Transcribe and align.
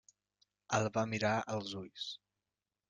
El 0.79 0.89
va 0.97 1.05
mirar 1.13 1.35
als 1.57 1.79
ulls. 1.85 2.09